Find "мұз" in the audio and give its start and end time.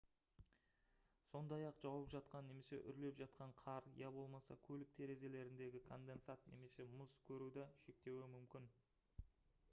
6.95-7.13